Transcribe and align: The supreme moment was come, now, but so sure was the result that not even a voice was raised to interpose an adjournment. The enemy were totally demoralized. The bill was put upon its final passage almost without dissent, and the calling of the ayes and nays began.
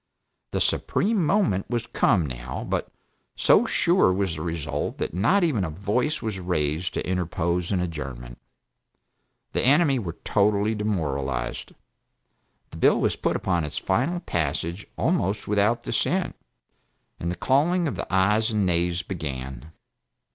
The 0.49 0.59
supreme 0.59 1.23
moment 1.23 1.69
was 1.69 1.85
come, 1.85 2.25
now, 2.25 2.65
but 2.67 2.91
so 3.35 3.67
sure 3.67 4.11
was 4.11 4.33
the 4.35 4.41
result 4.41 4.97
that 4.97 5.13
not 5.13 5.43
even 5.43 5.63
a 5.63 5.69
voice 5.69 6.23
was 6.23 6.39
raised 6.39 6.95
to 6.95 7.07
interpose 7.07 7.71
an 7.71 7.81
adjournment. 7.81 8.39
The 9.53 9.61
enemy 9.61 9.99
were 9.99 10.17
totally 10.23 10.73
demoralized. 10.73 11.73
The 12.71 12.77
bill 12.77 12.99
was 12.99 13.15
put 13.15 13.35
upon 13.35 13.63
its 13.63 13.77
final 13.77 14.21
passage 14.21 14.87
almost 14.97 15.47
without 15.47 15.83
dissent, 15.83 16.35
and 17.19 17.29
the 17.29 17.35
calling 17.35 17.87
of 17.87 17.93
the 17.95 18.11
ayes 18.11 18.49
and 18.49 18.65
nays 18.65 19.03
began. 19.03 19.71